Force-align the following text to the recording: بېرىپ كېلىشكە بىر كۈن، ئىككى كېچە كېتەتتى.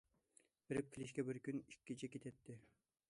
بېرىپ 0.71 0.89
كېلىشكە 0.95 1.25
بىر 1.27 1.41
كۈن، 1.49 1.61
ئىككى 1.61 1.83
كېچە 1.91 2.11
كېتەتتى. 2.17 2.57